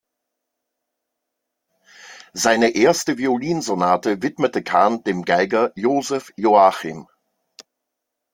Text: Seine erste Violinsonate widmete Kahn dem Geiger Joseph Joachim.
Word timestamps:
Seine 2.33 2.69
erste 2.73 3.19
Violinsonate 3.19 4.23
widmete 4.23 4.63
Kahn 4.63 5.03
dem 5.03 5.25
Geiger 5.25 5.73
Joseph 5.75 6.33
Joachim. 6.37 7.07